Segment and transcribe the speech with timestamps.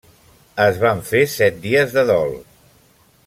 [0.63, 2.35] Es van fer set dies de dol.